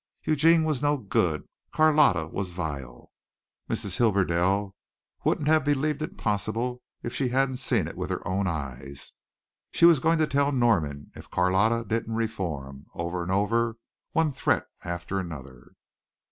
[0.23, 1.47] Eugene was no good.
[1.71, 3.11] Carlotta was vile.
[3.69, 3.97] Mrs.
[3.97, 4.73] Hibberdell
[5.23, 9.13] wouldn't have believed it possible if she hadn't seen it with her own eyes.
[9.69, 13.77] She was going to tell Norman if Carlotta didn't reform over and over,
[14.11, 15.73] one threat after another.